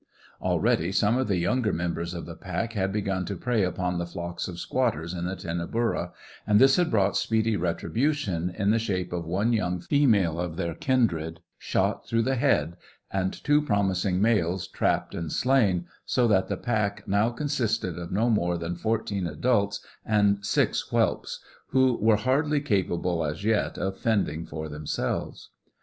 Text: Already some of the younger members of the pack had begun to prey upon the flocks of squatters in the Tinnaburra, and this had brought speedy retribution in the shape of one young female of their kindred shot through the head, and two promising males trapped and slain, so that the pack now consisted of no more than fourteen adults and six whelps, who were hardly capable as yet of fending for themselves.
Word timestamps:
Already 0.41 0.91
some 0.91 1.15
of 1.19 1.27
the 1.27 1.37
younger 1.37 1.71
members 1.71 2.15
of 2.15 2.25
the 2.25 2.35
pack 2.35 2.73
had 2.73 2.91
begun 2.91 3.23
to 3.25 3.35
prey 3.35 3.61
upon 3.63 3.99
the 3.99 4.07
flocks 4.07 4.47
of 4.47 4.59
squatters 4.59 5.13
in 5.13 5.25
the 5.25 5.35
Tinnaburra, 5.35 6.09
and 6.47 6.59
this 6.59 6.77
had 6.77 6.89
brought 6.89 7.15
speedy 7.15 7.55
retribution 7.55 8.49
in 8.49 8.71
the 8.71 8.79
shape 8.79 9.13
of 9.13 9.27
one 9.27 9.53
young 9.53 9.79
female 9.79 10.39
of 10.39 10.55
their 10.55 10.73
kindred 10.73 11.39
shot 11.59 12.07
through 12.07 12.23
the 12.23 12.33
head, 12.37 12.77
and 13.11 13.31
two 13.43 13.61
promising 13.61 14.19
males 14.19 14.67
trapped 14.67 15.13
and 15.13 15.31
slain, 15.31 15.85
so 16.03 16.27
that 16.27 16.47
the 16.47 16.57
pack 16.57 17.07
now 17.07 17.29
consisted 17.29 17.99
of 17.99 18.11
no 18.11 18.27
more 18.27 18.57
than 18.57 18.73
fourteen 18.75 19.27
adults 19.27 19.85
and 20.03 20.43
six 20.43 20.81
whelps, 20.89 21.41
who 21.67 21.93
were 22.01 22.15
hardly 22.17 22.59
capable 22.59 23.23
as 23.23 23.43
yet 23.43 23.77
of 23.77 23.99
fending 23.99 24.47
for 24.47 24.67
themselves. 24.67 25.51